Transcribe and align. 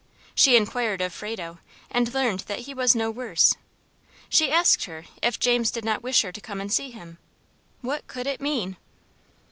She 0.33 0.55
inquired 0.57 0.99
of 1.01 1.13
Frado, 1.13 1.59
and 1.91 2.11
learned 2.11 2.39
that 2.47 2.61
he 2.61 2.73
was 2.73 2.95
no 2.95 3.11
worse. 3.11 3.53
She 4.29 4.49
asked 4.49 4.85
her 4.85 5.05
if 5.21 5.39
James 5.39 5.69
did 5.69 5.85
not 5.85 6.01
wish 6.01 6.23
her 6.23 6.31
to 6.31 6.41
come 6.41 6.59
and 6.59 6.73
see 6.73 6.89
him; 6.89 7.19
what 7.81 8.07
could 8.07 8.25
it 8.25 8.41
mean? 8.41 8.77